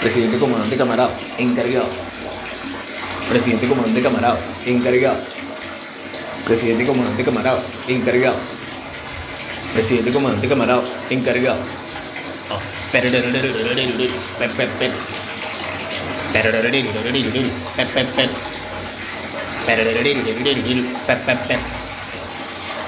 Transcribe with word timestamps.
Presidente 0.00 0.38
comandante 0.38 0.76
camarada, 0.76 1.10
encargado. 1.38 1.88
Presidente 3.28 3.66
comandante 3.68 4.02
camarada, 4.02 4.38
encargado. 4.66 5.20
Presidente 6.44 6.86
comandante 6.86 7.24
camarada, 7.24 7.62
encargado. 7.88 8.36
Presidente 9.74 10.10
comandante 10.10 10.48
camarada, 10.48 10.82
encargado. 11.10 11.60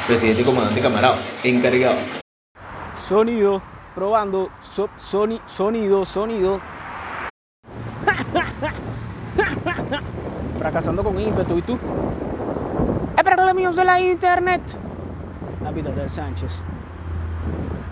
Presidente 0.06 0.42
comandante 0.44 0.80
camarada, 0.80 1.16
encargado. 1.44 1.96
Sonido, 3.08 3.62
probando, 3.94 4.50
so- 4.60 4.88
soni- 4.96 5.40
sonido, 5.46 6.04
sonido. 6.04 6.60
Fracasando 10.72 11.04
con 11.04 11.20
ímpetu, 11.20 11.58
¿y 11.58 11.62
tú? 11.62 11.78
Es 13.18 13.36
los 13.36 13.54
míos 13.54 13.76
de 13.76 13.84
la 13.84 14.00
internet. 14.00 14.62
La 15.62 15.70
vida 15.70 15.90
de 15.90 16.08
Sánchez. 16.08 16.64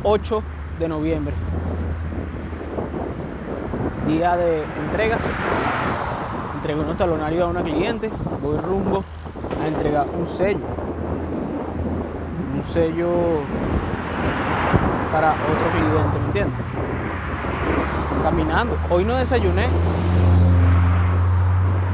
8 0.03 0.43
de 0.79 0.89
noviembre. 0.89 1.35
Día 4.07 4.35
de 4.35 4.65
entregas. 4.83 5.21
Entrego 6.55 6.81
unos 6.81 6.97
talonarios 6.97 7.45
a 7.45 7.49
una 7.49 7.63
cliente. 7.63 8.11
Voy 8.43 8.57
rumbo 8.57 9.05
a 9.63 9.67
entregar 9.69 10.07
un 10.19 10.27
sello. 10.27 10.61
Un 12.57 12.63
sello 12.63 13.11
para 15.13 15.33
otro 15.33 15.71
cliente, 15.71 16.19
¿me 16.19 16.27
entiendes? 16.29 16.61
Caminando. 18.23 18.79
Hoy 18.89 19.05
no 19.05 19.17
desayuné 19.17 19.67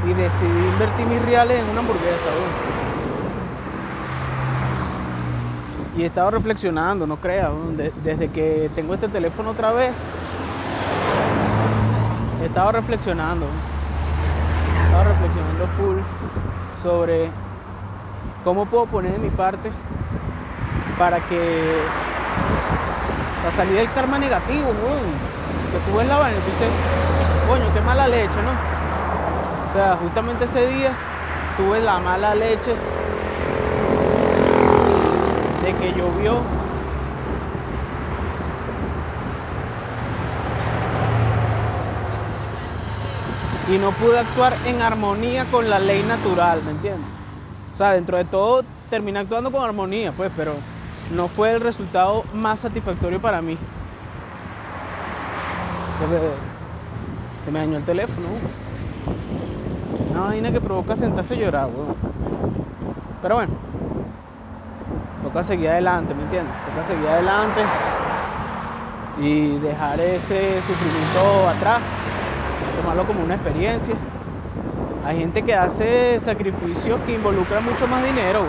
y 0.09 0.13
decidí 0.13 0.67
invertir 0.73 1.05
mis 1.05 1.21
reales 1.23 1.59
en 1.59 1.69
una 1.69 1.79
hamburguesa. 1.79 2.29
Y 5.97 6.03
he 6.03 6.05
estado 6.05 6.31
reflexionando, 6.31 7.07
no 7.07 7.17
creas, 7.17 7.51
desde 8.03 8.29
que 8.29 8.69
tengo 8.75 8.93
este 8.93 9.07
teléfono 9.07 9.49
otra 9.51 9.71
vez, 9.73 9.91
he 12.41 12.45
estado 12.45 12.71
reflexionando. 12.71 13.45
He 13.45 15.03
reflexionando 15.03 15.67
full 15.77 15.97
sobre 16.81 17.29
cómo 18.43 18.65
puedo 18.65 18.85
poner 18.85 19.11
de 19.11 19.19
mi 19.19 19.29
parte 19.29 19.69
para 20.97 21.19
que 21.19 21.81
para 23.43 23.55
salir 23.55 23.75
del 23.75 23.91
karma 23.91 24.17
negativo. 24.17 24.67
Que 25.71 25.91
tú 25.91 25.97
ves 25.97 26.07
la 26.07 26.17
vaina 26.17 26.37
dices, 26.45 26.69
coño, 27.47 27.73
qué 27.73 27.81
mala 27.81 28.07
leche, 28.07 28.41
¿no? 28.41 28.76
O 29.77 29.79
sea, 29.79 29.95
justamente 29.95 30.45
ese 30.45 30.65
día 30.65 30.91
tuve 31.55 31.79
la 31.79 31.99
mala 31.99 32.33
leche 32.33 32.73
de 35.61 35.73
que 35.73 35.93
llovió. 35.93 36.37
Y 43.69 43.77
no 43.77 43.91
pude 43.91 44.17
actuar 44.17 44.55
en 44.65 44.81
armonía 44.81 45.45
con 45.45 45.69
la 45.69 45.77
ley 45.77 46.01
natural, 46.01 46.63
¿me 46.65 46.71
entiendes? 46.71 47.05
O 47.75 47.77
sea, 47.77 47.91
dentro 47.91 48.17
de 48.17 48.25
todo 48.25 48.63
terminé 48.89 49.19
actuando 49.19 49.51
con 49.51 49.63
armonía, 49.63 50.11
pues, 50.11 50.31
pero 50.35 50.55
no 51.11 51.27
fue 51.27 51.51
el 51.51 51.61
resultado 51.61 52.23
más 52.33 52.61
satisfactorio 52.61 53.21
para 53.21 53.43
mí. 53.43 53.59
Se 57.45 57.51
me 57.51 57.59
dañó 57.59 57.77
el 57.77 57.83
teléfono. 57.83 58.27
Una 60.17 60.29
vaina 60.29 60.51
que 60.51 60.59
provoca 60.59 60.95
sentarse 60.95 61.35
a 61.35 61.37
llorar. 61.37 61.69
Pero 63.21 63.35
bueno, 63.35 63.53
toca 65.21 65.43
seguir 65.43 65.69
adelante, 65.69 66.15
¿me 66.15 66.23
entiendes? 66.23 66.55
Toca 66.73 66.87
seguir 66.87 67.07
adelante 67.07 67.61
y 69.19 69.59
dejar 69.59 69.99
ese 69.99 70.59
sufrimiento 70.61 71.47
atrás, 71.47 71.81
tomarlo 72.81 73.03
como 73.03 73.23
una 73.25 73.35
experiencia. 73.35 73.93
Hay 75.05 75.19
gente 75.19 75.43
que 75.43 75.53
hace 75.53 76.19
sacrificios 76.19 76.99
que 77.05 77.13
involucran 77.13 77.63
mucho 77.63 77.87
más 77.87 78.03
dinero. 78.03 78.39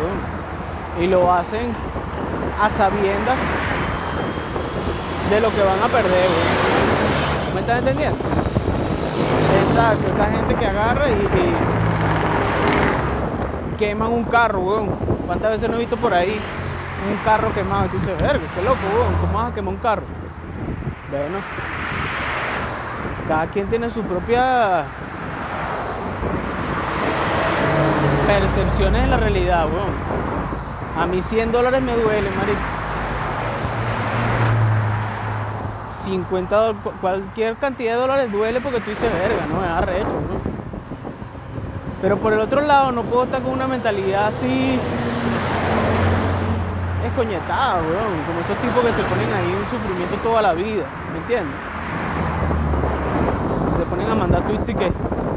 Y 0.99 1.07
lo 1.07 1.31
hacen 1.31 1.71
a 2.63 2.71
sabiendas 2.71 3.41
de 5.29 5.41
lo 5.43 5.51
que 5.55 5.63
van 5.63 5.83
a 5.83 5.89
perder. 5.89 6.31
¿Me 7.55 7.61
estás 7.61 7.81
entendiendo? 7.81 8.38
Esa 9.79 10.27
gente 10.27 10.57
que 10.57 10.67
agarra 10.67 11.09
y, 11.09 11.13
y 11.13 11.55
queman 13.79 14.11
un 14.11 14.25
carro, 14.25 14.59
weón. 14.59 14.89
¿Cuántas 15.25 15.53
veces 15.53 15.71
no 15.71 15.77
he 15.77 15.79
visto 15.79 15.97
por 15.97 16.13
ahí 16.13 16.37
un 17.09 17.17
carro 17.25 17.55
quemado? 17.55 17.87
Y 17.87 17.91
tú 17.91 17.99
dices, 17.99 18.19
verga, 18.19 18.45
qué 18.57 18.63
loco, 18.63 18.81
weón, 18.93 19.15
¿cómo 19.21 19.35
vas 19.35 19.53
a 19.53 19.55
quemar 19.55 19.75
un 19.75 19.81
carro? 19.81 20.03
Bueno, 21.13 21.39
cada 23.29 23.47
quien 23.47 23.69
tiene 23.69 23.89
su 23.89 24.03
propia 24.03 24.83
percepciones 28.27 29.03
de 29.03 29.09
la 29.09 29.17
realidad, 29.17 29.67
weón. 29.67 29.93
A 31.01 31.07
mí 31.07 31.23
100 31.23 31.53
dólares 31.53 31.81
me 31.83 31.95
duele, 31.95 32.31
marico. 32.31 32.78
50 36.09 36.57
dólares, 36.57 36.83
cualquier 37.01 37.57
cantidad 37.57 37.95
de 37.95 38.01
dólares 38.01 38.33
duele 38.33 38.61
porque 38.61 38.81
tú 38.81 38.91
dices, 38.91 39.13
verga, 39.13 39.47
no, 39.53 39.65
es 39.65 39.71
arrecho, 39.71 40.07
¿no? 40.07 40.59
Pero 42.01 42.17
por 42.19 42.33
el 42.33 42.41
otro 42.41 42.61
lado, 42.61 42.93
no 42.93 43.03
puedo 43.03 43.25
estar 43.25 43.43
con 43.43 43.53
una 43.53 43.67
mentalidad 43.67 44.29
así 44.29 44.79
escoñetada, 47.07 47.81
weón. 47.81 48.23
Como 48.27 48.41
esos 48.41 48.57
tipos 48.59 48.85
que 48.85 48.93
se 48.93 49.03
ponen 49.03 49.33
ahí 49.33 49.53
en 49.53 49.69
sufrimiento 49.69 50.17
toda 50.23 50.43
la 50.43 50.55
vida, 50.55 50.85
¿me 51.13 51.19
entiendes? 51.19 51.55
Se 53.77 53.85
ponen 53.85 54.11
a 54.11 54.15
mandar 54.15 54.47
tweets 54.47 54.69
y 54.69 54.75
que 54.75 54.93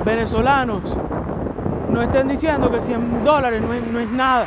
venezolanos 0.06 0.98
no 1.90 2.02
estén 2.02 2.28
diciendo 2.28 2.72
que 2.72 2.80
100 2.80 3.24
dólares 3.24 3.62
no 3.62 3.74
es, 3.74 3.84
no 3.88 4.00
es 4.00 4.10
nada. 4.10 4.46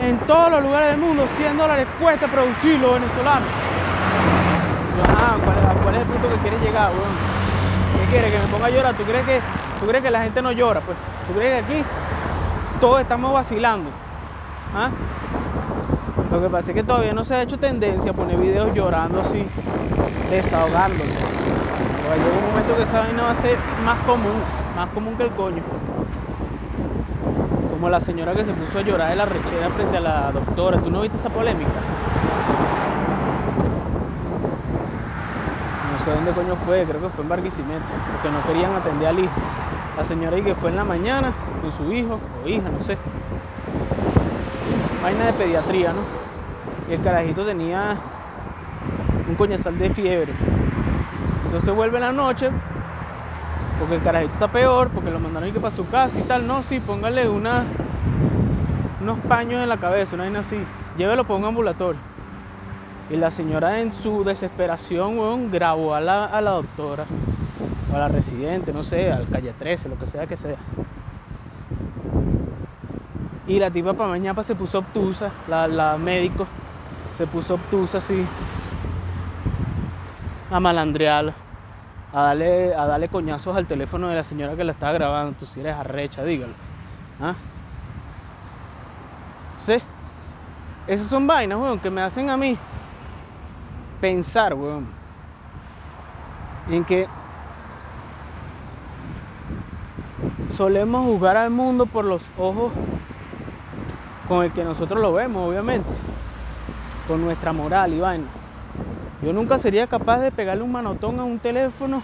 En 0.00 0.18
todos 0.18 0.50
los 0.50 0.62
lugares 0.62 0.90
del 0.90 0.98
mundo, 0.98 1.26
100 1.26 1.58
dólares 1.58 1.86
cuesta 2.00 2.26
producirlo 2.28 2.94
venezolano. 2.94 3.46
Yo, 3.46 3.81
¿cuál, 5.82 5.94
es- 5.94 6.00
el 6.02 6.06
punto 6.06 6.28
que 6.28 6.36
quieres 6.36 6.60
llegar, 6.62 6.90
weón? 6.90 7.12
¿Qué 8.00 8.10
quieres? 8.10 8.32
¿Que 8.32 8.38
me 8.38 8.46
ponga 8.46 8.66
a 8.66 8.70
llorar? 8.70 8.94
¿Tú 8.94 9.04
crees 9.04 9.24
que, 9.26 9.40
tú 9.80 9.86
crees 9.86 10.02
que 10.04 10.10
la 10.10 10.22
gente 10.22 10.42
no 10.42 10.52
llora? 10.52 10.80
Pues, 10.80 10.96
¿tú 11.26 11.34
crees 11.34 11.64
que 11.64 11.72
aquí 11.74 11.84
todos 12.80 13.00
estamos 13.00 13.32
vacilando? 13.32 13.90
¿Ah? 14.74 14.88
Lo 16.30 16.40
que 16.40 16.48
pasa 16.48 16.70
es 16.70 16.74
que 16.74 16.82
todavía 16.82 17.12
no 17.12 17.24
se 17.24 17.34
ha 17.34 17.42
hecho 17.42 17.58
tendencia 17.58 18.10
a 18.10 18.14
poner 18.14 18.36
videos 18.38 18.74
llorando 18.74 19.20
así, 19.20 19.46
desahogándolo. 20.30 21.10
Pero 21.10 22.08
va 22.08 22.14
a 22.14 22.16
llegar 22.16 22.32
un 22.42 22.50
momento 22.50 22.76
que 22.76 22.82
esa 22.82 23.00
vaina 23.00 23.22
va 23.24 23.30
a 23.30 23.34
ser 23.34 23.58
más 23.84 23.98
común, 24.06 24.40
más 24.76 24.88
común 24.90 25.14
que 25.16 25.24
el 25.24 25.30
coño. 25.30 25.62
Como 27.70 27.88
la 27.90 28.00
señora 28.00 28.32
que 28.34 28.44
se 28.44 28.52
puso 28.52 28.78
a 28.78 28.82
llorar 28.82 29.10
de 29.10 29.16
la 29.16 29.26
rechera 29.26 29.68
frente 29.70 29.96
a 29.98 30.00
la 30.00 30.32
doctora. 30.32 30.78
¿Tú 30.78 30.90
no 30.90 31.00
viste 31.02 31.16
esa 31.16 31.28
polémica? 31.30 31.68
No 35.91 35.91
sé 36.02 36.10
dónde 36.10 36.32
coño 36.32 36.56
fue, 36.56 36.84
creo 36.84 37.00
que 37.00 37.08
fue 37.08 37.22
en 37.22 37.28
Barquisimeto, 37.28 37.84
porque 38.12 38.30
no 38.30 38.42
querían 38.46 38.74
atender 38.74 39.08
al 39.08 39.18
hijo. 39.20 39.40
La 39.96 40.04
señora 40.04 40.36
ahí 40.36 40.42
que 40.42 40.54
fue 40.54 40.70
en 40.70 40.76
la 40.76 40.84
mañana 40.84 41.32
con 41.60 41.70
su 41.70 41.92
hijo 41.92 42.18
o 42.44 42.48
hija, 42.48 42.68
no 42.68 42.82
sé. 42.82 42.98
Vaina 45.02 45.26
de 45.26 45.32
pediatría, 45.34 45.92
¿no? 45.92 46.00
Y 46.90 46.94
el 46.94 47.02
carajito 47.02 47.44
tenía 47.44 47.96
un 49.28 49.34
coñazal 49.36 49.78
de 49.78 49.90
fiebre. 49.90 50.32
Entonces 51.44 51.74
vuelve 51.74 51.98
en 51.98 52.02
la 52.02 52.12
noche, 52.12 52.50
porque 53.78 53.96
el 53.96 54.02
carajito 54.02 54.32
está 54.32 54.48
peor, 54.48 54.88
porque 54.88 55.10
lo 55.10 55.20
mandaron 55.20 55.48
y 55.48 55.52
que 55.52 55.60
para 55.60 55.74
su 55.74 55.88
casa 55.88 56.18
y 56.18 56.22
tal. 56.22 56.46
No, 56.46 56.62
sí, 56.62 56.80
póngale 56.80 57.28
una, 57.28 57.64
unos 59.00 59.18
paños 59.20 59.62
en 59.62 59.68
la 59.68 59.76
cabeza, 59.76 60.14
una 60.14 60.24
vaina 60.24 60.40
así. 60.40 60.58
Llévelo 60.96 61.24
para 61.24 61.38
un 61.38 61.44
ambulatorio. 61.44 62.11
Y 63.12 63.18
la 63.18 63.30
señora 63.30 63.80
en 63.80 63.92
su 63.92 64.24
desesperación, 64.24 65.50
grabó 65.50 65.94
a 65.94 66.00
la, 66.00 66.24
a 66.24 66.40
la 66.40 66.52
doctora, 66.52 67.04
o 67.92 67.94
a 67.94 67.98
la 67.98 68.08
residente, 68.08 68.72
no 68.72 68.82
sé, 68.82 69.12
al 69.12 69.28
calle 69.28 69.52
13, 69.52 69.90
lo 69.90 69.98
que 69.98 70.06
sea 70.06 70.26
que 70.26 70.38
sea. 70.38 70.56
Y 73.46 73.58
la 73.58 73.70
tipa 73.70 73.92
para 73.92 74.08
mañana 74.08 74.42
se 74.42 74.54
puso 74.54 74.78
obtusa, 74.78 75.30
la, 75.46 75.68
la 75.68 75.98
médico 75.98 76.46
se 77.14 77.26
puso 77.26 77.56
obtusa 77.56 77.98
así, 77.98 78.24
a 80.50 80.58
malandrearla, 80.58 81.34
a 82.14 82.22
darle, 82.22 82.74
a 82.74 82.86
darle 82.86 83.08
coñazos 83.08 83.54
al 83.54 83.66
teléfono 83.66 84.08
de 84.08 84.14
la 84.14 84.24
señora 84.24 84.56
que 84.56 84.64
la 84.64 84.72
estaba 84.72 84.92
grabando. 84.92 85.34
Tú 85.38 85.44
si 85.44 85.60
eres 85.60 85.76
arrecha, 85.76 86.24
dígalo. 86.24 86.54
¿Ah? 87.20 87.34
Sí. 89.58 89.74
Esas 90.86 91.08
son 91.08 91.26
vainas, 91.26 91.58
weón, 91.58 91.78
que 91.78 91.90
me 91.90 92.00
hacen 92.00 92.30
a 92.30 92.38
mí 92.38 92.56
pensar, 94.02 94.52
weón. 94.54 94.84
en 96.68 96.84
que 96.84 97.06
solemos 100.48 101.06
juzgar 101.06 101.36
al 101.36 101.50
mundo 101.50 101.86
por 101.86 102.04
los 102.04 102.28
ojos 102.36 102.72
con 104.26 104.44
el 104.44 104.50
que 104.50 104.64
nosotros 104.64 105.00
lo 105.00 105.12
vemos, 105.12 105.48
obviamente, 105.48 105.88
con 107.06 107.22
nuestra 107.24 107.52
moral 107.52 107.92
y 107.92 108.00
vaina. 108.00 108.24
Yo 109.22 109.32
nunca 109.32 109.56
sería 109.56 109.86
capaz 109.86 110.18
de 110.18 110.32
pegarle 110.32 110.64
un 110.64 110.72
manotón 110.72 111.20
a 111.20 111.24
un 111.24 111.38
teléfono 111.38 112.02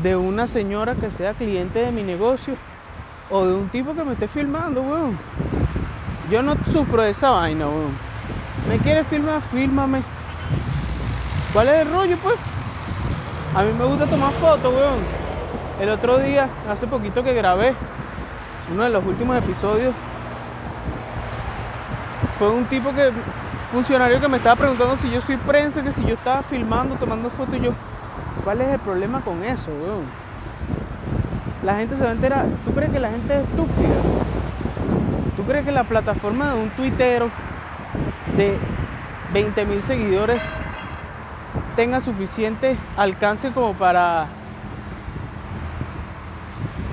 de 0.00 0.14
una 0.14 0.46
señora 0.46 0.94
que 0.94 1.10
sea 1.10 1.34
cliente 1.34 1.80
de 1.80 1.90
mi 1.90 2.04
negocio 2.04 2.54
o 3.28 3.44
de 3.44 3.54
un 3.54 3.68
tipo 3.70 3.92
que 3.92 4.04
me 4.04 4.12
esté 4.12 4.28
filmando, 4.28 4.82
weón. 4.82 5.18
Yo 6.30 6.44
no 6.44 6.54
sufro 6.64 7.02
de 7.02 7.10
esa 7.10 7.30
vaina, 7.30 7.66
weón. 7.66 7.92
¿Me 8.68 8.78
quieres 8.78 9.04
filmar? 9.08 9.42
Fílmame. 9.42 10.17
¿Cuál 11.52 11.68
es 11.68 11.86
el 11.86 11.92
rollo, 11.92 12.16
pues? 12.22 12.34
A 13.54 13.62
mí 13.62 13.72
me 13.72 13.84
gusta 13.84 14.06
tomar 14.06 14.32
fotos, 14.32 14.72
weón. 14.72 14.98
El 15.80 15.88
otro 15.90 16.18
día, 16.18 16.48
hace 16.68 16.86
poquito 16.86 17.24
que 17.24 17.32
grabé, 17.32 17.74
uno 18.70 18.84
de 18.84 18.90
los 18.90 19.04
últimos 19.04 19.36
episodios, 19.36 19.94
fue 22.38 22.50
un 22.50 22.66
tipo 22.66 22.92
que, 22.92 23.10
funcionario 23.72 24.20
que 24.20 24.28
me 24.28 24.36
estaba 24.36 24.56
preguntando 24.56 24.96
si 24.98 25.10
yo 25.10 25.20
soy 25.22 25.38
prensa, 25.38 25.82
que 25.82 25.92
si 25.92 26.04
yo 26.04 26.14
estaba 26.14 26.42
filmando, 26.42 26.96
tomando 26.96 27.30
fotos, 27.30 27.54
y 27.54 27.60
yo, 27.60 27.70
¿cuál 28.44 28.60
es 28.60 28.68
el 28.68 28.80
problema 28.80 29.22
con 29.22 29.42
eso, 29.42 29.70
weón? 29.70 30.04
La 31.64 31.76
gente 31.76 31.96
se 31.96 32.04
va 32.04 32.10
a 32.10 32.12
enterar. 32.12 32.44
¿Tú 32.64 32.72
crees 32.72 32.92
que 32.92 33.00
la 33.00 33.10
gente 33.10 33.34
es 33.34 33.44
estúpida? 33.44 33.94
¿Tú 35.36 35.44
crees 35.44 35.64
que 35.64 35.72
la 35.72 35.84
plataforma 35.84 36.50
de 36.50 36.60
un 36.60 36.70
tuitero 36.70 37.30
de 38.36 38.58
20 39.32 39.64
mil 39.64 39.82
seguidores 39.82 40.40
tenga 41.78 42.00
suficiente 42.00 42.76
alcance 42.96 43.52
como 43.52 43.72
para 43.72 44.26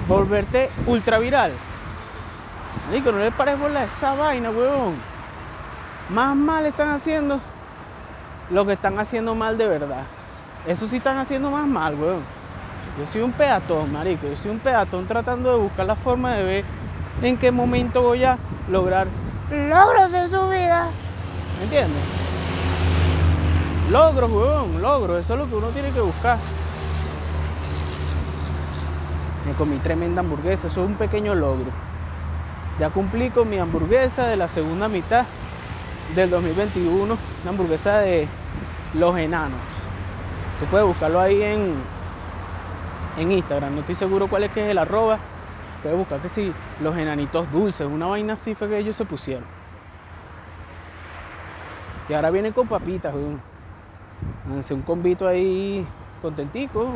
volverte 0.08 0.70
ultra 0.86 1.18
viral? 1.18 1.52
Digo, 2.92 3.12
no 3.12 3.18
le 3.18 3.32
pares 3.32 3.60
bola 3.60 3.80
a 3.80 3.84
esa 3.86 4.14
vaina, 4.14 4.52
weón. 4.52 4.94
Más 6.10 6.36
mal 6.36 6.68
están 6.68 6.90
haciendo 6.90 7.40
lo 8.52 8.64
que 8.68 8.74
están 8.74 9.00
haciendo 9.00 9.34
mal 9.34 9.58
de 9.58 9.66
verdad. 9.66 10.04
Eso 10.68 10.86
sí 10.86 10.98
están 10.98 11.18
haciendo 11.18 11.50
más 11.50 11.66
mal, 11.66 11.96
weón. 11.96 12.22
Yo 13.00 13.08
soy 13.08 13.22
un 13.22 13.31
peatón, 13.31 13.92
marico. 13.92 14.28
Yo 14.28 14.38
soy 14.38 14.52
un 14.52 14.60
peatón 14.60 15.08
tratando 15.08 15.52
de 15.52 15.64
buscar 15.64 15.88
la 15.88 15.96
forma 15.96 16.34
de 16.34 16.44
ver 16.44 16.66
en 17.24 17.38
qué 17.38 17.52
momento 17.52 18.04
voy 18.04 18.24
a 18.24 18.38
lograr 18.70 19.08
logros 19.50 20.14
en 20.14 20.30
su 20.30 20.48
vida. 20.48 20.90
¿Me 21.58 21.64
entiendes? 21.64 22.25
Logros, 23.90 24.32
weón, 24.32 24.82
logros. 24.82 25.20
Eso 25.20 25.34
es 25.34 25.40
lo 25.40 25.48
que 25.48 25.56
uno 25.56 25.68
tiene 25.68 25.92
que 25.92 26.00
buscar. 26.00 26.40
Me 29.46 29.54
comí 29.54 29.78
tremenda 29.78 30.22
hamburguesa. 30.22 30.68
Eso 30.68 30.84
es 30.84 30.90
un 30.90 30.96
pequeño 30.96 31.36
logro. 31.36 31.72
Ya 32.80 32.90
cumplí 32.90 33.30
con 33.30 33.50
mi 33.50 33.60
hamburguesa 33.60 34.28
de 34.28 34.38
la 34.38 34.48
segunda 34.48 34.88
mitad 34.88 35.26
del 36.16 36.32
2021. 36.32 37.04
Una 37.04 37.50
hamburguesa 37.50 38.00
de 38.00 38.28
los 38.96 39.16
enanos. 39.18 39.60
Tú 40.60 40.66
puedes 40.66 40.88
buscarlo 40.88 41.20
ahí 41.20 41.44
en, 41.44 41.76
en 43.18 43.31
Instagram. 43.31 43.76
No 43.76 43.81
estoy 43.81 43.96
seguro 43.96 44.28
cuál 44.28 44.46
es 44.46 44.52
que 44.52 44.66
es 44.66 44.72
el 44.72 44.80
arroba. 44.80 45.20
Puedes 45.84 45.98
buscar 45.98 46.20
que 46.20 46.30
sí, 46.30 46.52
los 46.81 46.98
enanitos 46.98 47.52
dulces. 47.52 47.86
Una 47.86 48.08
vaina 48.08 48.34
así 48.34 48.56
fue 48.56 48.68
que 48.68 48.80
ellos 48.80 48.96
se 48.96 49.06
pusieron. 49.06 49.46
Y 52.10 52.14
ahora 52.14 52.31
vienen 52.31 52.52
con 52.52 52.68
papitas, 52.68 53.14
weón. 53.14 53.55
Hace 54.58 54.74
un 54.74 54.82
convito 54.82 55.28
ahí 55.28 55.86
contentico, 56.22 56.88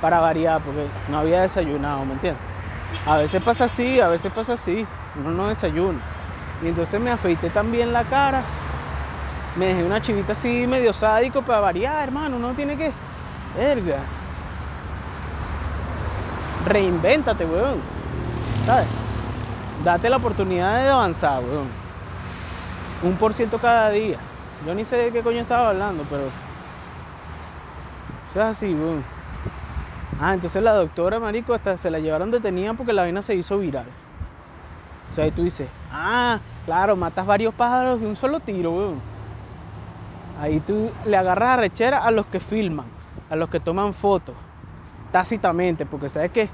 para 0.00 0.18
variar, 0.20 0.60
porque 0.60 0.86
no 1.08 1.18
había 1.18 1.42
desayunado, 1.42 2.04
¿me 2.04 2.14
entiendes? 2.14 2.42
A 3.06 3.16
veces 3.16 3.42
pasa 3.42 3.64
así, 3.64 4.00
a 4.00 4.08
veces 4.08 4.32
pasa 4.32 4.54
así. 4.54 4.86
Uno 5.18 5.30
no 5.30 5.48
desayuna. 5.48 5.98
Y 6.62 6.68
entonces 6.68 7.00
me 7.00 7.10
afeité 7.10 7.50
también 7.50 7.92
la 7.92 8.04
cara. 8.04 8.42
Me 9.56 9.66
dejé 9.66 9.84
una 9.84 10.00
chivita 10.00 10.32
así 10.32 10.66
medio 10.66 10.92
sádico 10.92 11.42
para 11.42 11.60
variar, 11.60 12.02
hermano. 12.02 12.36
Uno 12.36 12.52
tiene 12.52 12.76
que. 12.76 12.92
Verga. 13.56 13.98
Reinvéntate, 16.66 17.44
weón. 17.44 17.80
¿Sabes? 18.66 18.86
Date 19.84 20.08
la 20.08 20.16
oportunidad 20.16 20.82
de 20.82 20.90
avanzar, 20.90 21.42
weón. 21.42 21.68
Un 23.02 23.16
por 23.16 23.32
ciento 23.32 23.58
cada 23.58 23.90
día. 23.90 24.18
Yo 24.66 24.74
ni 24.74 24.84
sé 24.84 24.96
de 24.96 25.10
qué 25.10 25.22
coño 25.22 25.40
estaba 25.40 25.70
hablando, 25.70 26.04
pero. 26.08 26.24
Eso 28.30 28.40
es 28.40 28.46
así, 28.46 28.72
weón. 28.72 29.04
Ah, 30.20 30.34
entonces 30.34 30.62
la 30.62 30.72
doctora, 30.72 31.18
marico, 31.18 31.52
hasta 31.52 31.76
se 31.76 31.90
la 31.90 31.98
llevaron 31.98 32.30
detenida 32.30 32.74
porque 32.74 32.92
la 32.92 33.02
vaina 33.02 33.22
se 33.22 33.34
hizo 33.34 33.58
viral. 33.58 33.86
O 35.08 35.14
sea, 35.14 35.24
ahí 35.24 35.30
tú 35.32 35.42
dices, 35.42 35.68
ah, 35.90 36.38
claro, 36.64 36.94
matas 36.96 37.26
varios 37.26 37.52
pájaros 37.54 38.00
de 38.00 38.06
un 38.06 38.14
solo 38.14 38.38
tiro, 38.40 38.72
weón. 38.72 39.00
Ahí 40.40 40.60
tú 40.60 40.90
le 41.06 41.16
agarras 41.16 41.50
a 41.50 41.56
rechera 41.56 42.04
a 42.04 42.10
los 42.10 42.26
que 42.26 42.40
filman, 42.40 42.86
a 43.30 43.36
los 43.36 43.50
que 43.50 43.60
toman 43.60 43.92
fotos, 43.92 44.34
tácitamente, 45.10 45.86
porque 45.86 46.08
sabes 46.08 46.30
que 46.30 46.48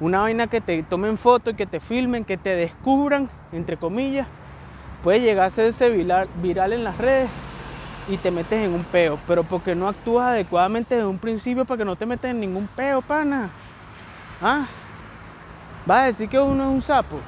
una 0.00 0.20
vaina 0.20 0.46
que 0.46 0.60
te 0.60 0.82
tomen 0.82 1.18
fotos 1.18 1.52
y 1.52 1.56
que 1.56 1.66
te 1.66 1.80
filmen, 1.80 2.24
que 2.24 2.36
te 2.36 2.56
descubran, 2.56 3.28
entre 3.52 3.76
comillas, 3.76 4.26
puede 5.02 5.20
llegar 5.20 5.44
a 5.44 5.48
hacerse 5.48 5.90
viral, 5.90 6.72
en 6.72 6.84
las 6.84 6.96
redes 6.98 7.28
y 8.08 8.16
te 8.16 8.30
metes 8.30 8.64
en 8.64 8.74
un 8.74 8.84
peo, 8.84 9.18
pero 9.26 9.42
porque 9.42 9.74
no 9.74 9.88
actúas 9.88 10.28
adecuadamente 10.28 10.94
desde 10.94 11.06
un 11.06 11.18
principio 11.18 11.64
para 11.64 11.78
que 11.78 11.84
no 11.84 11.96
te 11.96 12.06
metas 12.06 12.30
en 12.30 12.40
ningún 12.40 12.66
peo, 12.68 13.02
pana. 13.02 13.50
¿Ah? 14.40 14.66
¿Vas 15.86 16.00
a 16.00 16.06
decir 16.06 16.28
que 16.28 16.38
uno 16.38 16.64
es 16.64 16.70
un 16.70 16.82
sapo? 16.82 17.18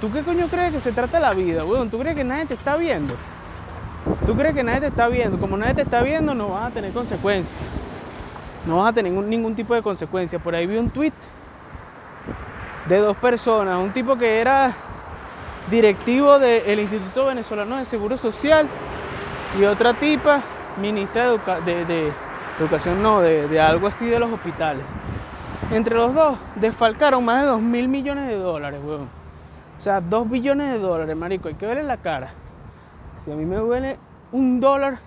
¿Tú 0.00 0.12
qué 0.12 0.22
coño 0.22 0.46
crees 0.48 0.72
que 0.72 0.80
se 0.80 0.92
trata 0.92 1.18
la 1.18 1.34
vida, 1.34 1.64
weón? 1.64 1.90
¿Tú 1.90 1.98
crees 1.98 2.14
que 2.14 2.24
nadie 2.24 2.46
te 2.46 2.54
está 2.54 2.76
viendo? 2.76 3.14
¿Tú 4.24 4.36
crees 4.36 4.54
que 4.54 4.62
nadie 4.62 4.80
te 4.80 4.86
está 4.86 5.08
viendo? 5.08 5.38
Como 5.38 5.56
nadie 5.56 5.74
te 5.74 5.82
está 5.82 6.02
viendo, 6.02 6.34
no 6.34 6.50
vas 6.50 6.70
a 6.70 6.74
tener 6.74 6.92
consecuencias. 6.92 7.56
No 8.66 8.78
vas 8.78 8.90
a 8.90 8.92
tener 8.92 9.12
ningún, 9.12 9.28
ningún 9.28 9.54
tipo 9.54 9.74
de 9.74 9.82
consecuencias. 9.82 10.40
Por 10.40 10.54
ahí 10.54 10.66
vi 10.66 10.76
un 10.76 10.90
tweet 10.90 11.12
de 12.86 12.98
dos 12.98 13.16
personas. 13.16 13.78
Un 13.78 13.92
tipo 13.92 14.16
que 14.16 14.40
era 14.40 14.72
directivo 15.70 16.38
del 16.38 16.80
Instituto 16.80 17.26
Venezolano 17.26 17.76
de 17.76 17.84
Seguro 17.84 18.16
Social 18.16 18.68
y 19.58 19.64
otra 19.64 19.94
tipa, 19.94 20.42
ministra 20.80 21.30
de, 21.64 21.84
de 21.84 22.12
educación, 22.58 23.02
no, 23.02 23.20
de, 23.20 23.48
de 23.48 23.60
algo 23.60 23.86
así 23.86 24.06
de 24.06 24.18
los 24.18 24.32
hospitales. 24.32 24.82
Entre 25.70 25.94
los 25.94 26.14
dos 26.14 26.38
desfalcaron 26.56 27.24
más 27.24 27.42
de 27.42 27.48
2 27.48 27.60
mil 27.60 27.88
millones 27.88 28.26
de 28.26 28.36
dólares, 28.36 28.80
weón. 28.82 29.08
O 29.76 29.80
sea, 29.80 30.00
2 30.00 30.30
billones 30.30 30.72
de 30.72 30.78
dólares, 30.78 31.14
marico. 31.14 31.48
Hay 31.48 31.54
que 31.54 31.66
verle 31.66 31.82
la 31.82 31.98
cara. 31.98 32.30
Si 33.24 33.30
a 33.30 33.36
mí 33.36 33.44
me 33.44 33.56
duele 33.56 33.98
un 34.32 34.60
dólar, 34.60 34.98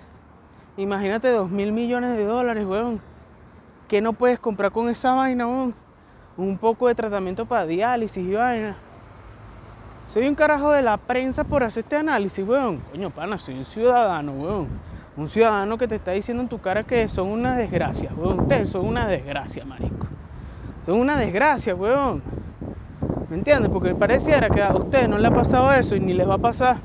imagínate 0.76 1.28
2 1.28 1.50
mil 1.50 1.72
millones 1.72 2.16
de 2.16 2.24
dólares, 2.24 2.64
weón. 2.64 3.00
¿Qué 3.88 4.00
no 4.00 4.12
puedes 4.12 4.38
comprar 4.38 4.70
con 4.70 4.88
esa 4.88 5.14
vaina, 5.14 5.46
weón? 5.46 5.74
Un 6.36 6.56
poco 6.56 6.88
de 6.88 6.94
tratamiento 6.94 7.44
para 7.44 7.66
diálisis 7.66 8.24
y 8.24 8.32
vaina. 8.32 8.76
Soy 10.06 10.28
un 10.28 10.34
carajo 10.34 10.70
de 10.72 10.82
la 10.82 10.96
prensa 10.96 11.44
por 11.44 11.62
hacer 11.62 11.84
este 11.84 11.96
análisis, 11.96 12.46
weón. 12.46 12.78
Coño, 12.90 13.10
pana, 13.10 13.38
soy 13.38 13.54
un 13.54 13.64
ciudadano, 13.64 14.32
weón. 14.32 14.68
Un 15.16 15.28
ciudadano 15.28 15.78
que 15.78 15.88
te 15.88 15.94
está 15.94 16.12
diciendo 16.12 16.42
en 16.42 16.48
tu 16.48 16.58
cara 16.58 16.84
que 16.84 17.08
son 17.08 17.28
una 17.28 17.56
desgracia, 17.56 18.10
weón. 18.16 18.40
Ustedes 18.40 18.68
son 18.68 18.86
una 18.86 19.06
desgracia, 19.06 19.64
marico. 19.64 20.06
Son 20.84 20.98
una 20.98 21.16
desgracia, 21.16 21.74
weón. 21.74 22.22
¿Me 23.30 23.36
entiendes? 23.36 23.70
Porque 23.70 23.94
pareciera 23.94 24.50
que 24.50 24.62
a 24.62 24.74
ustedes 24.74 25.08
no 25.08 25.16
les 25.16 25.30
ha 25.30 25.34
pasado 25.34 25.72
eso 25.72 25.96
y 25.96 26.00
ni 26.00 26.12
les 26.12 26.28
va 26.28 26.34
a 26.34 26.38
pasar. 26.38 26.76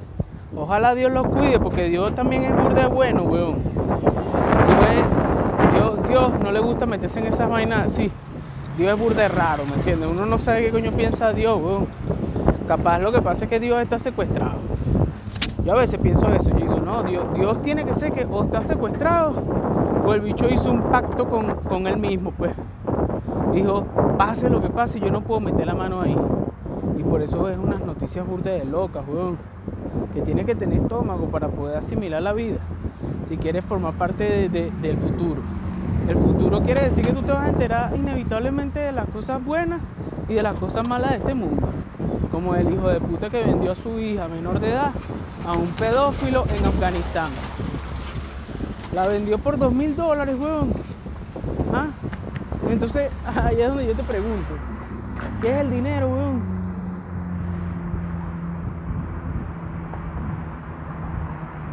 Ojalá 0.56 0.96
Dios 0.96 1.12
los 1.12 1.28
cuide, 1.28 1.60
porque 1.60 1.90
Dios 1.90 2.16
también 2.16 2.44
es 2.44 2.56
burda 2.56 2.84
de 2.84 2.88
bueno, 2.88 3.24
weón. 3.24 3.62
Dios, 5.74 6.08
Dios, 6.08 6.40
no 6.40 6.52
le 6.52 6.60
gusta 6.60 6.86
meterse 6.86 7.20
en 7.20 7.28
esas 7.28 7.50
vainas 7.50 7.92
así. 7.92 8.10
Dios 8.78 8.94
es 8.94 9.00
burda 9.00 9.24
de 9.24 9.30
raro, 9.30 9.64
¿me 9.66 9.76
entiendes? 9.76 10.08
Uno 10.10 10.26
no 10.26 10.40
sabe 10.40 10.64
qué 10.64 10.72
coño 10.72 10.92
piensa 10.92 11.34
Dios, 11.34 11.60
weón. 11.62 11.88
Capaz 12.68 13.00
lo 13.00 13.12
que 13.12 13.22
pasa 13.22 13.46
es 13.46 13.50
que 13.50 13.60
Dios 13.60 13.80
está 13.82 13.98
secuestrado. 13.98 14.58
Yo 15.64 15.74
a 15.74 15.78
veces 15.80 16.00
pienso 16.02 16.28
eso, 16.34 16.50
yo 16.52 16.58
digo, 16.58 16.80
no, 16.80 17.04
Dios, 17.04 17.62
tiene 17.62 17.86
que 17.86 17.94
ser 17.94 18.12
que 18.12 18.26
o 18.30 18.44
está 18.44 18.62
secuestrado 18.64 19.34
o 20.06 20.14
el 20.14 20.22
bicho 20.22 20.48
hizo 20.50 20.70
un 20.72 20.82
pacto 20.84 21.30
con, 21.30 21.56
con 21.56 21.88
él 21.88 21.98
mismo, 21.98 22.32
pues. 22.32 22.52
Dijo, 23.54 23.84
pase 24.18 24.50
lo 24.50 24.62
que 24.62 24.70
pase, 24.70 25.00
yo 25.00 25.12
no 25.12 25.22
puedo 25.22 25.40
meter 25.40 25.66
la 25.66 25.74
mano 25.76 26.02
ahí. 26.02 26.16
Y 26.98 27.04
por 27.04 27.22
eso 27.22 27.50
es 27.50 27.58
unas 27.58 27.82
noticias 27.82 28.26
burdas 28.26 28.60
de 28.60 28.66
locas, 28.66 29.04
weón. 29.08 29.38
Que 30.14 30.22
tienes 30.22 30.46
que 30.46 30.56
tener 30.56 30.80
estómago 30.80 31.26
para 31.28 31.48
poder 31.50 31.78
asimilar 31.78 32.22
la 32.22 32.34
vida. 32.34 32.58
Si 33.28 33.38
quieres 33.38 33.66
formar 33.66 33.94
parte 33.94 34.50
de- 34.50 34.72
del 34.82 34.98
futuro. 34.98 35.42
El 36.08 36.18
futuro 36.18 36.62
quiere 36.62 36.82
decir 36.84 37.06
que 37.06 37.12
tú 37.14 37.22
te 37.24 37.32
vas 37.34 37.44
a 37.46 37.50
enterar 37.50 37.94
inevitablemente 37.96 38.80
de 38.80 38.92
las 38.94 39.06
cosas 39.10 39.44
buenas 39.44 39.80
y 40.30 40.34
de 40.34 40.44
las 40.44 40.56
cosas 40.56 40.88
malas 40.88 41.12
de 41.12 41.18
este 41.18 41.34
mundo. 41.34 41.70
Como 42.32 42.56
el 42.56 42.72
hijo 42.72 42.90
de 42.90 43.00
puta 43.00 43.30
que 43.30 43.44
vendió 43.44 43.72
a 43.72 43.76
su 43.76 44.00
hija 44.00 44.28
menor 44.28 44.60
de 44.60 44.72
edad 44.72 44.92
a 45.46 45.54
un 45.54 45.68
pedófilo 45.68 46.46
en 46.58 46.66
Afganistán. 46.66 47.30
La 48.94 49.08
vendió 49.08 49.38
por 49.38 49.58
dos 49.58 49.74
mil 49.74 49.96
dólares, 49.96 50.36
weón. 50.40 50.74
¿Ah? 51.74 51.88
Entonces, 52.70 53.10
ahí 53.44 53.62
es 53.62 53.68
donde 53.68 53.88
yo 53.88 53.94
te 53.94 54.04
pregunto, 54.04 54.54
¿qué 55.42 55.52
es 55.52 55.58
el 55.62 55.72
dinero, 55.72 56.10
weón? 56.10 56.42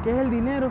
¿Qué 0.05 0.11
es 0.11 0.19
el 0.19 0.31
dinero? 0.31 0.71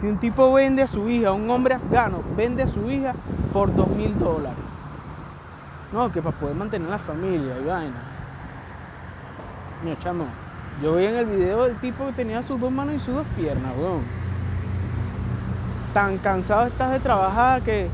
Si 0.00 0.06
un 0.06 0.18
tipo 0.18 0.52
vende 0.52 0.82
a 0.82 0.86
su 0.86 1.08
hija, 1.08 1.32
un 1.32 1.50
hombre 1.50 1.74
afgano 1.74 2.22
vende 2.36 2.62
a 2.62 2.68
su 2.68 2.90
hija 2.90 3.14
por 3.52 3.74
dos 3.74 3.88
mil 3.88 4.18
dólares. 4.18 4.65
No, 5.96 6.12
que 6.12 6.20
para 6.20 6.36
poder 6.36 6.54
mantener 6.54 6.90
la 6.90 6.98
familia 6.98 7.56
y 7.58 7.64
vaina. 7.64 7.96
Chamo. 9.98 10.26
Yo 10.82 10.96
vi 10.96 11.06
en 11.06 11.16
el 11.16 11.24
video 11.24 11.64
del 11.64 11.80
tipo 11.80 12.04
que 12.04 12.12
tenía 12.12 12.42
sus 12.42 12.60
dos 12.60 12.70
manos 12.70 12.96
y 12.96 13.00
sus 13.00 13.14
dos 13.14 13.26
piernas, 13.34 13.72
weón. 13.78 14.02
Tan 15.94 16.18
cansado 16.18 16.66
estás 16.66 16.92
de 16.92 17.00
trabajar 17.00 17.62
que 17.62 17.88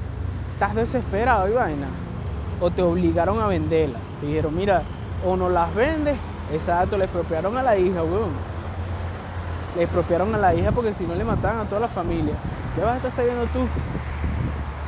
estás 0.54 0.74
desesperado 0.74 1.48
y 1.48 1.52
vaina. 1.52 1.86
O 2.60 2.72
te 2.72 2.82
obligaron 2.82 3.40
a 3.40 3.46
venderla. 3.46 4.00
Te 4.20 4.26
dijeron, 4.26 4.56
mira, 4.56 4.82
o 5.24 5.36
no 5.36 5.48
las 5.48 5.72
vendes. 5.72 6.16
Exacto, 6.52 6.98
le 6.98 7.04
expropiaron 7.04 7.56
a 7.56 7.62
la 7.62 7.76
hija, 7.76 8.02
weón 8.02 8.30
le 9.76 9.84
expropiaron 9.84 10.34
a 10.34 10.38
la 10.38 10.54
hija 10.54 10.72
porque 10.72 10.92
si 10.92 11.06
no 11.06 11.14
le 11.14 11.22
mataban 11.22 11.60
a 11.60 11.64
toda 11.64 11.82
la 11.82 11.88
familia. 11.88 12.34
¿Qué 12.74 12.82
vas 12.82 12.94
a 12.94 12.96
estar 12.96 13.12
sabiendo 13.12 13.44
tú 13.44 13.60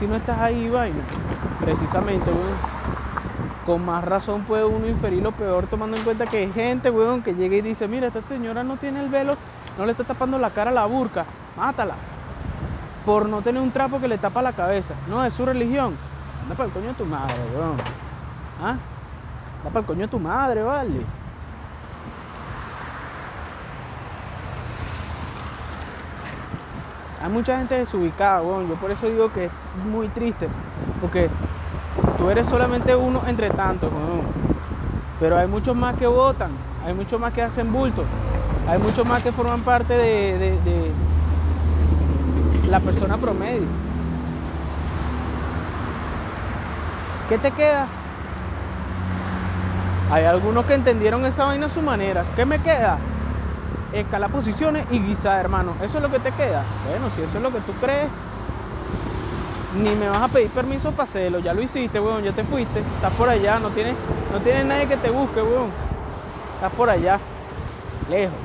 si 0.00 0.06
no 0.06 0.16
estás 0.16 0.38
ahí, 0.40 0.68
vaina? 0.68 1.00
Precisamente, 1.60 2.28
weón. 2.28 2.93
Con 3.66 3.84
más 3.84 4.04
razón 4.04 4.42
puede 4.42 4.64
uno 4.64 4.86
inferir 4.86 5.22
lo 5.22 5.32
peor 5.32 5.66
tomando 5.66 5.96
en 5.96 6.04
cuenta 6.04 6.26
que 6.26 6.38
hay 6.38 6.52
gente, 6.52 6.90
weón, 6.90 7.22
que 7.22 7.34
llega 7.34 7.56
y 7.56 7.62
dice, 7.62 7.88
mira, 7.88 8.08
esta 8.08 8.20
señora 8.28 8.62
no 8.62 8.76
tiene 8.76 9.02
el 9.02 9.08
velo, 9.08 9.36
no 9.78 9.86
le 9.86 9.92
está 9.92 10.04
tapando 10.04 10.38
la 10.38 10.50
cara 10.50 10.70
a 10.70 10.74
la 10.74 10.84
burca, 10.84 11.24
mátala. 11.56 11.94
Por 13.06 13.26
no 13.28 13.40
tener 13.40 13.62
un 13.62 13.70
trapo 13.70 14.00
que 14.00 14.08
le 14.08 14.18
tapa 14.18 14.42
la 14.42 14.52
cabeza. 14.52 14.94
No, 15.08 15.24
es 15.24 15.32
su 15.32 15.46
religión. 15.46 15.96
Anda 16.42 16.54
para 16.54 16.66
el 16.66 16.72
coño 16.72 16.88
de 16.88 16.94
tu 16.94 17.04
madre, 17.06 17.34
weón. 17.54 17.76
¿Ah? 18.62 18.76
Anda 19.58 19.70
para 19.70 19.80
el 19.80 19.86
coño 19.86 20.00
de 20.00 20.08
tu 20.08 20.18
madre, 20.18 20.62
vale. 20.62 21.00
Hay 27.22 27.30
mucha 27.30 27.56
gente 27.56 27.76
desubicada, 27.76 28.42
weón. 28.42 28.68
Yo 28.68 28.74
por 28.74 28.90
eso 28.90 29.06
digo 29.08 29.32
que 29.32 29.46
es 29.46 29.52
muy 29.90 30.08
triste. 30.08 30.48
Porque 31.00 31.30
tú 32.24 32.30
eres 32.30 32.46
solamente 32.46 32.96
uno 32.96 33.20
entre 33.26 33.50
tantos. 33.50 33.90
Pero 35.20 35.36
hay 35.36 35.46
muchos 35.46 35.76
más 35.76 35.94
que 35.96 36.06
votan. 36.06 36.52
Hay 36.86 36.94
muchos 36.94 37.20
más 37.20 37.34
que 37.34 37.42
hacen 37.42 37.70
bulto. 37.70 38.02
Hay 38.66 38.78
muchos 38.78 39.06
más 39.06 39.22
que 39.22 39.30
forman 39.30 39.60
parte 39.60 39.92
de, 39.92 40.38
de, 40.38 40.50
de 40.62 40.90
la 42.70 42.80
persona 42.80 43.18
promedio. 43.18 43.66
¿Qué 47.28 47.36
te 47.36 47.50
queda? 47.50 47.86
Hay 50.10 50.24
algunos 50.24 50.64
que 50.64 50.74
entendieron 50.74 51.26
esa 51.26 51.44
vaina 51.44 51.66
a 51.66 51.68
su 51.68 51.82
manera. 51.82 52.24
¿Qué 52.34 52.46
me 52.46 52.58
queda? 52.58 52.96
escalar 53.92 54.28
posiciones 54.28 54.86
y 54.90 54.98
guisar, 54.98 55.38
hermano. 55.38 55.74
Eso 55.80 55.98
es 55.98 56.02
lo 56.02 56.10
que 56.10 56.18
te 56.18 56.32
queda. 56.32 56.64
Bueno, 56.88 57.08
si 57.14 57.22
eso 57.22 57.36
es 57.36 57.42
lo 57.42 57.52
que 57.52 57.60
tú 57.60 57.72
crees, 57.80 58.08
ni 59.76 59.90
me 59.90 60.08
vas 60.08 60.22
a 60.22 60.28
pedir 60.28 60.50
permiso 60.50 60.90
para 60.92 61.04
hacerlo. 61.04 61.38
Ya 61.40 61.52
lo 61.52 61.62
hiciste, 61.62 62.00
weón, 62.00 62.22
ya 62.22 62.32
te 62.32 62.44
fuiste. 62.44 62.80
Estás 62.80 63.12
por 63.14 63.28
allá, 63.28 63.58
no 63.58 63.70
tienes, 63.70 63.94
no 64.32 64.40
tienes 64.40 64.64
nadie 64.66 64.86
que 64.86 64.96
te 64.96 65.10
busque, 65.10 65.42
weón. 65.42 65.70
Estás 66.54 66.72
por 66.72 66.88
allá, 66.88 67.18
lejos, 68.08 68.36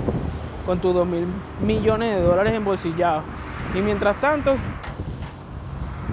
con 0.65 0.79
tus 0.79 0.93
dos 0.93 1.07
mil 1.07 1.27
millones 1.62 2.15
de 2.15 2.21
dólares 2.21 2.53
embolsillados. 2.53 3.24
Y 3.75 3.79
mientras 3.81 4.15
tanto, 4.17 4.55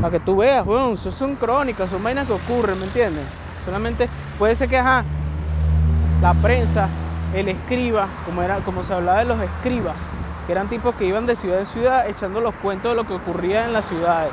para 0.00 0.10
que 0.10 0.20
tú 0.20 0.36
veas, 0.36 0.66
weón, 0.66 0.96
son 0.96 1.36
crónicas, 1.36 1.90
son 1.90 2.02
vainas 2.02 2.26
que 2.26 2.34
ocurren, 2.34 2.78
¿me 2.78 2.84
entiendes? 2.84 3.24
Solamente 3.64 4.08
puede 4.38 4.54
ser 4.54 4.68
que, 4.68 4.78
ajá, 4.78 5.04
la 6.20 6.34
prensa 6.34 6.88
el 7.34 7.48
escriba, 7.48 8.08
como, 8.24 8.42
era, 8.42 8.58
como 8.58 8.82
se 8.82 8.94
hablaba 8.94 9.18
de 9.18 9.24
los 9.24 9.40
escribas, 9.40 9.96
que 10.46 10.52
eran 10.52 10.68
tipos 10.68 10.94
que 10.94 11.06
iban 11.06 11.26
de 11.26 11.34
ciudad 11.36 11.58
en 11.58 11.66
ciudad 11.66 12.08
echando 12.08 12.40
los 12.40 12.54
cuentos 12.56 12.92
de 12.92 12.96
lo 12.96 13.06
que 13.06 13.14
ocurría 13.14 13.66
en 13.66 13.72
las 13.72 13.86
ciudades. 13.86 14.30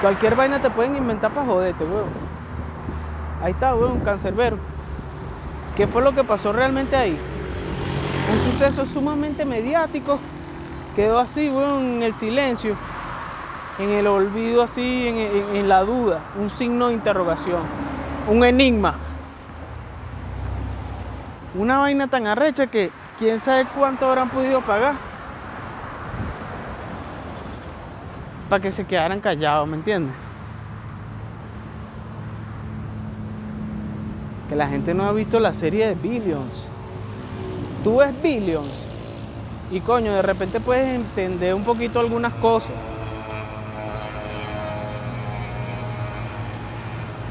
Cualquier 0.00 0.34
vaina 0.34 0.60
te 0.60 0.70
pueden 0.70 0.96
inventar 0.96 1.30
para 1.30 1.46
joderte, 1.46 1.84
weón. 1.84 2.08
Ahí 3.42 3.52
está, 3.52 3.74
weón, 3.74 4.00
cancerbero. 4.00 4.58
¿Qué 5.76 5.86
fue 5.86 6.02
lo 6.02 6.14
que 6.14 6.24
pasó 6.24 6.52
realmente 6.52 6.96
ahí? 6.96 7.18
Un 8.32 8.52
suceso 8.52 8.86
sumamente 8.86 9.44
mediático. 9.44 10.18
Quedó 10.96 11.18
así, 11.18 11.48
weón, 11.48 11.96
en 11.96 12.02
el 12.02 12.14
silencio 12.14 12.76
en 13.80 13.90
el 13.90 14.06
olvido 14.06 14.62
así, 14.62 15.08
en, 15.08 15.68
la 15.68 15.80
duda, 15.80 16.20
un 16.38 16.50
signo 16.50 16.88
de 16.88 16.94
interrogación, 16.94 17.62
un 18.28 18.44
enigma. 18.44 18.94
Una 21.54 21.78
vaina 21.78 22.06
tan 22.06 22.26
arrecha 22.26 22.66
que 22.66 22.90
quién 23.18 23.40
sabe 23.40 23.66
cuánto 23.76 24.06
habrán 24.06 24.28
podido 24.28 24.60
pagar 24.60 24.94
para 28.50 28.60
que 28.60 28.72
se 28.72 28.84
quedaran 28.84 29.20
callados, 29.20 29.68
¿me 29.68 29.76
entiendes? 29.76 30.12
Que 34.48 34.56
la 34.56 34.66
gente 34.66 34.92
no 34.92 35.06
ha 35.06 35.12
visto 35.12 35.38
la 35.38 35.52
serie 35.52 35.86
de 35.86 35.94
Billions. 35.94 36.66
Tú 37.84 37.98
ves 37.98 38.10
Billions 38.20 38.86
y 39.70 39.78
coño, 39.78 40.12
de 40.12 40.22
repente 40.22 40.58
puedes 40.58 40.88
entender 40.88 41.54
un 41.54 41.62
poquito 41.62 42.00
algunas 42.00 42.32
cosas. 42.34 42.74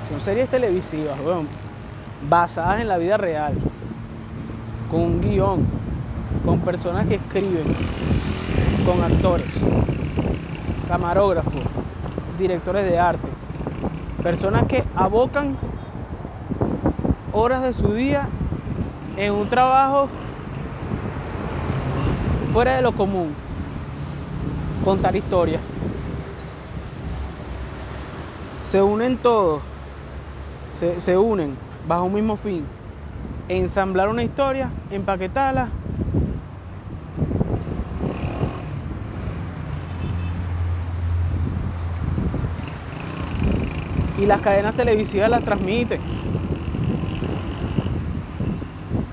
Son 0.10 0.22
series 0.22 0.48
televisivas, 0.48 1.18
basadas 2.30 2.80
en 2.80 2.88
la 2.88 2.98
vida 2.98 3.18
real, 3.18 3.56
con 4.90 5.02
un 5.02 5.22
guion, 5.22 5.68
con 6.46 6.62
personas 6.62 7.08
que 7.08 7.16
escriben, 7.16 7.66
con 8.86 9.04
actores, 9.04 9.52
camarógrafos, 10.90 11.62
directores 12.38 12.84
de 12.84 13.00
arte, 13.00 13.30
personas 14.22 14.64
que 14.64 14.84
abocan 14.96 15.56
horas 17.32 17.62
de 17.62 17.72
su 17.72 17.94
día 17.94 18.28
en 19.16 19.32
un 19.32 19.48
trabajo 19.48 20.10
fuera 22.52 22.76
de 22.76 22.82
lo 22.82 22.92
común, 22.92 23.34
contar 24.84 25.16
historias. 25.16 25.62
Se 28.66 28.82
unen 28.82 29.16
todos 29.18 29.62
se, 31.00 31.18
unen 31.18 31.58
bajo 31.88 32.06
un 32.06 32.14
mismo 32.14 32.38
fin. 32.38 32.66
Ensamblar 33.48 34.10
una 34.10 34.24
historia, 34.24 34.70
empaquetarla 34.92 35.70
y 44.20 44.26
las 44.26 44.42
cadenas 44.42 44.76
televisivas 44.76 45.30
las 45.30 45.44
transmiten. 45.44 46.02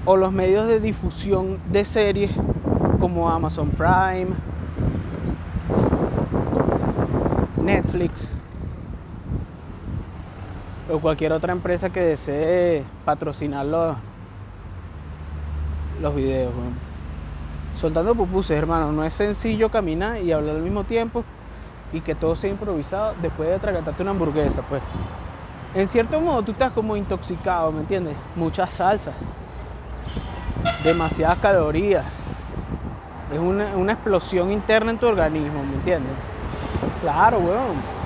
O 0.04 0.16
los 0.16 0.32
medios 0.32 0.66
de 0.66 0.80
difusión 0.80 1.58
de 1.70 1.84
series 1.84 2.30
como 3.00 3.28
Amazon 3.28 3.70
Prime, 3.70 4.28
Netflix, 7.62 8.28
o 10.92 10.98
cualquier 10.98 11.32
otra 11.32 11.52
empresa 11.52 11.90
que 11.90 12.00
desee 12.00 12.84
patrocinar 13.04 13.66
los, 13.66 13.96
los 16.00 16.14
videos. 16.14 16.52
Soltando 17.80 18.14
pupuses, 18.14 18.56
hermano, 18.56 18.92
no 18.92 19.04
es 19.04 19.14
sencillo 19.14 19.68
caminar 19.70 20.22
y 20.22 20.32
hablar 20.32 20.56
al 20.56 20.62
mismo 20.62 20.84
tiempo 20.84 21.24
y 21.92 22.00
que 22.00 22.14
todo 22.14 22.36
sea 22.36 22.50
improvisado 22.50 23.14
después 23.20 23.48
de 23.48 23.54
atragantarte 23.56 24.02
una 24.02 24.12
hamburguesa, 24.12 24.62
pues. 24.62 24.82
En 25.74 25.86
cierto 25.88 26.20
modo 26.20 26.42
tú 26.42 26.52
estás 26.52 26.72
como 26.72 26.96
intoxicado, 26.96 27.70
¿me 27.72 27.80
entiendes? 27.80 28.14
Muchas 28.34 28.72
salsas, 28.72 29.14
demasiadas 30.84 31.38
calorías. 31.38 32.04
Es 33.32 33.38
una, 33.38 33.76
una 33.76 33.92
explosión 33.92 34.52
interna 34.52 34.92
en 34.92 34.98
tu 34.98 35.06
organismo, 35.06 35.62
¿me 35.64 35.74
entiendes? 35.74 36.12
Claro, 37.02 37.38
weón 37.38 37.96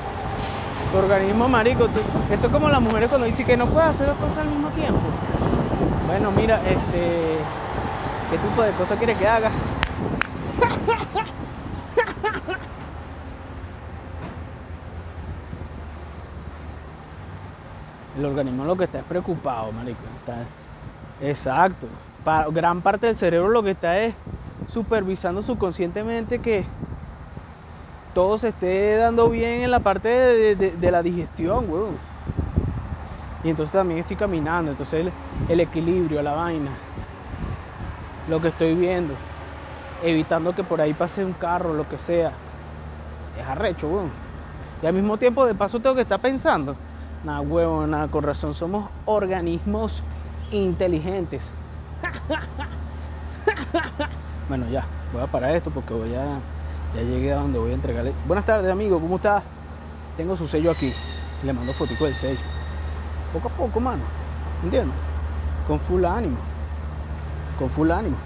tu 0.90 0.98
organismo 0.98 1.48
marico. 1.48 1.88
eso 2.30 2.46
es 2.46 2.52
como 2.52 2.68
las 2.68 2.80
mujeres 2.80 3.08
cuando 3.08 3.26
dicen 3.26 3.46
que 3.46 3.56
no 3.56 3.66
puede 3.66 3.86
hacer 3.86 4.06
dos 4.06 4.16
cosas 4.16 4.38
al 4.38 4.48
mismo 4.48 4.68
tiempo. 4.70 5.00
Bueno, 6.06 6.30
mira, 6.32 6.56
este. 6.56 7.38
¿Qué 8.30 8.38
tipo 8.38 8.62
de 8.62 8.70
cosas 8.72 8.96
quieres 8.98 9.18
que 9.18 9.26
haga? 9.26 9.49
El 18.20 18.26
organismo 18.26 18.66
lo 18.66 18.76
que 18.76 18.84
está 18.84 18.98
es 18.98 19.04
preocupado, 19.04 19.72
marico. 19.72 20.00
Exacto. 21.22 21.86
Para 22.22 22.48
gran 22.48 22.82
parte 22.82 23.06
del 23.06 23.16
cerebro 23.16 23.48
lo 23.48 23.62
que 23.62 23.70
está 23.70 23.98
es 23.98 24.14
supervisando 24.68 25.40
subconscientemente 25.40 26.38
que 26.38 26.64
todo 28.12 28.36
se 28.36 28.48
esté 28.48 28.96
dando 28.96 29.30
bien 29.30 29.62
en 29.62 29.70
la 29.70 29.80
parte 29.80 30.10
de, 30.10 30.90
la 30.90 31.02
digestión, 31.02 31.64
weón. 31.70 31.96
Y 33.42 33.48
entonces 33.48 33.72
también 33.72 34.00
estoy 34.00 34.16
caminando, 34.16 34.70
entonces 34.70 35.06
el, 35.06 35.12
el 35.48 35.60
equilibrio, 35.60 36.20
la 36.20 36.34
vaina, 36.34 36.72
lo 38.28 38.38
que 38.38 38.48
estoy 38.48 38.74
viendo, 38.74 39.14
evitando 40.04 40.54
que 40.54 40.62
por 40.62 40.78
ahí 40.82 40.92
pase 40.92 41.24
un 41.24 41.32
carro, 41.32 41.72
lo 41.72 41.88
que 41.88 41.96
sea, 41.96 42.32
es 43.40 43.46
arrecho, 43.48 43.88
weón. 43.88 44.10
Y 44.82 44.86
al 44.86 44.92
mismo 44.92 45.16
tiempo, 45.16 45.46
de 45.46 45.54
paso, 45.54 45.80
tengo 45.80 45.94
que 45.94 46.02
estar 46.02 46.20
pensando, 46.20 46.76
nada, 47.24 47.40
huevón, 47.40 47.90
nada, 47.90 48.08
con 48.08 48.22
razón, 48.22 48.54
somos 48.54 48.90
organismos 49.04 50.02
inteligentes. 50.50 51.52
bueno, 54.48 54.68
ya, 54.70 54.84
voy 55.12 55.22
a 55.22 55.26
parar 55.26 55.56
esto 55.56 55.70
porque 55.70 55.94
voy 55.94 56.14
a, 56.14 56.38
ya 56.94 57.02
llegué 57.02 57.32
a 57.32 57.36
donde 57.36 57.58
voy 57.58 57.72
a 57.72 57.74
entregarle. 57.74 58.12
Buenas 58.26 58.44
tardes, 58.44 58.70
amigo, 58.70 59.00
¿cómo 59.00 59.16
está? 59.16 59.42
Tengo 60.16 60.36
su 60.36 60.46
sello 60.46 60.70
aquí. 60.70 60.92
Le 61.44 61.52
mando 61.52 61.72
fotico 61.72 62.04
del 62.04 62.14
sello. 62.14 62.40
Poco 63.32 63.48
a 63.48 63.52
poco, 63.52 63.80
mano. 63.80 64.02
¿Entiendes? 64.62 64.94
Con 65.66 65.80
full 65.80 66.04
ánimo. 66.04 66.36
Con 67.58 67.70
full 67.70 67.90
ánimo. 67.90 68.16